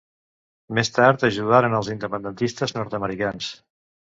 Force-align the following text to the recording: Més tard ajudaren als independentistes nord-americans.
Més 0.77 0.89
tard 0.95 1.27
ajudaren 1.27 1.75
als 1.81 1.91
independentistes 1.97 2.75
nord-americans. 2.79 3.53